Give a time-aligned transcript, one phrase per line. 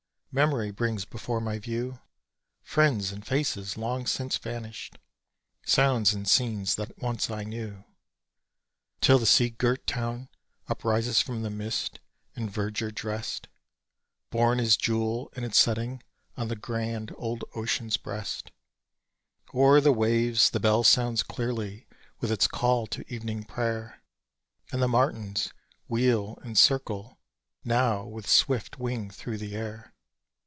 [0.33, 1.99] Memory brings before my view
[2.63, 4.97] Friends and faces long since vanished
[5.65, 7.83] sounds and scenes that once I knew.
[9.01, 10.29] Till the sea girt town
[10.69, 11.99] uprises from the mist,
[12.33, 13.49] in verdure drest,
[14.29, 16.01] Borne as jewel in its setting
[16.37, 18.53] on the grand old ocean's breast;
[19.53, 21.89] O'er the waves the bell sounds clearly
[22.21, 24.01] with its call to evening prayer,
[24.71, 25.51] And the martins
[25.89, 27.19] wheel and circle,
[27.65, 29.93] now, with swift wing through the air.